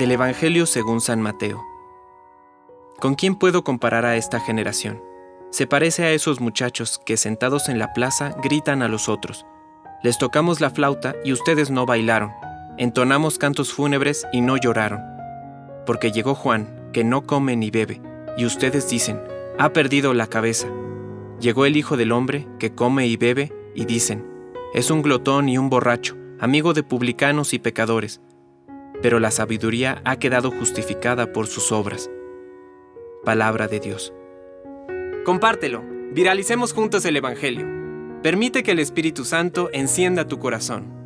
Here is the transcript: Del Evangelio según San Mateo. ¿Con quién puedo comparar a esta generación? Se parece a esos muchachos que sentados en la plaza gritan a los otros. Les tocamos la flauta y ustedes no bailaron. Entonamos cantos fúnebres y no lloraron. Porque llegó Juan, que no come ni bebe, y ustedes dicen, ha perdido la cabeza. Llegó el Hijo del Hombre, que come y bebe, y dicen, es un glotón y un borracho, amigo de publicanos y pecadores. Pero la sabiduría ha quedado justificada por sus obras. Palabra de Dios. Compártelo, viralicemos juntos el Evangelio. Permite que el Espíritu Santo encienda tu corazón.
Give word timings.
Del 0.00 0.12
Evangelio 0.12 0.64
según 0.64 1.02
San 1.02 1.20
Mateo. 1.20 1.62
¿Con 3.00 3.16
quién 3.16 3.34
puedo 3.34 3.64
comparar 3.64 4.06
a 4.06 4.16
esta 4.16 4.40
generación? 4.40 5.02
Se 5.50 5.66
parece 5.66 6.04
a 6.04 6.12
esos 6.12 6.40
muchachos 6.40 6.98
que 7.04 7.18
sentados 7.18 7.68
en 7.68 7.78
la 7.78 7.92
plaza 7.92 8.34
gritan 8.42 8.80
a 8.80 8.88
los 8.88 9.10
otros. 9.10 9.44
Les 10.02 10.16
tocamos 10.16 10.62
la 10.62 10.70
flauta 10.70 11.16
y 11.22 11.34
ustedes 11.34 11.70
no 11.70 11.84
bailaron. 11.84 12.30
Entonamos 12.78 13.36
cantos 13.36 13.74
fúnebres 13.74 14.26
y 14.32 14.40
no 14.40 14.56
lloraron. 14.56 15.02
Porque 15.84 16.12
llegó 16.12 16.34
Juan, 16.34 16.88
que 16.94 17.04
no 17.04 17.26
come 17.26 17.54
ni 17.56 17.70
bebe, 17.70 18.00
y 18.38 18.46
ustedes 18.46 18.88
dicen, 18.88 19.20
ha 19.58 19.74
perdido 19.74 20.14
la 20.14 20.28
cabeza. 20.28 20.68
Llegó 21.40 21.66
el 21.66 21.76
Hijo 21.76 21.98
del 21.98 22.12
Hombre, 22.12 22.48
que 22.58 22.74
come 22.74 23.06
y 23.06 23.18
bebe, 23.18 23.52
y 23.74 23.84
dicen, 23.84 24.26
es 24.72 24.90
un 24.90 25.02
glotón 25.02 25.50
y 25.50 25.58
un 25.58 25.68
borracho, 25.68 26.16
amigo 26.38 26.72
de 26.72 26.84
publicanos 26.84 27.52
y 27.52 27.58
pecadores. 27.58 28.22
Pero 29.02 29.18
la 29.18 29.30
sabiduría 29.30 30.02
ha 30.04 30.18
quedado 30.18 30.50
justificada 30.50 31.32
por 31.32 31.46
sus 31.46 31.72
obras. 31.72 32.10
Palabra 33.24 33.66
de 33.66 33.80
Dios. 33.80 34.12
Compártelo, 35.24 35.82
viralicemos 36.12 36.72
juntos 36.72 37.04
el 37.04 37.16
Evangelio. 37.16 37.66
Permite 38.22 38.62
que 38.62 38.72
el 38.72 38.78
Espíritu 38.78 39.24
Santo 39.24 39.70
encienda 39.72 40.28
tu 40.28 40.38
corazón. 40.38 40.99